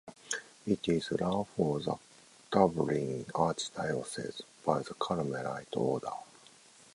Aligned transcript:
It 0.65 0.87
is 0.89 1.11
run 1.11 1.45
for 1.55 1.79
the 1.79 1.95
Dublin 2.49 3.23
Archdiocese 3.35 4.41
by 4.65 4.79
the 4.79 4.95
Carmelite 4.95 5.67
Order. 5.77 6.13